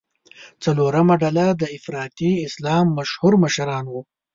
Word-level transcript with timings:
څلورمه 0.63 1.15
ډله 1.21 1.45
د 1.61 1.63
افراطي 1.77 2.31
اسلام 2.47 2.85
مشهور 2.97 3.33
مشران 3.43 3.85
وو. 3.87 4.01